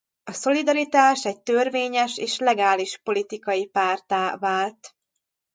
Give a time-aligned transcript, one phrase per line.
[0.23, 4.95] A Szolidaritás egy törvényes és legális politikai párttá vált.